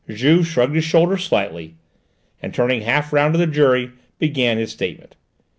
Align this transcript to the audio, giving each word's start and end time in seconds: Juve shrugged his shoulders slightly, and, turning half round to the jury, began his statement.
Juve 0.09 0.47
shrugged 0.47 0.73
his 0.73 0.83
shoulders 0.83 1.23
slightly, 1.23 1.75
and, 2.41 2.51
turning 2.55 2.81
half 2.81 3.13
round 3.13 3.35
to 3.35 3.37
the 3.37 3.45
jury, 3.45 3.91
began 4.17 4.57
his 4.57 4.71
statement. 4.71 5.15